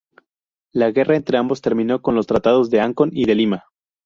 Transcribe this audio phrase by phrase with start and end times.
[0.73, 3.65] La guerra entre ambos terminó con los tratados de Ancón y de Lima.